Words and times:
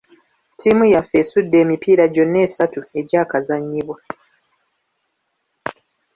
Ttiimu 0.53 0.85
yaffe 0.93 1.15
esudde 1.21 1.55
emipiira 1.63 2.05
gyonna 2.13 2.39
esatu 2.45 2.79
egyakazannyibwa. 2.99 3.97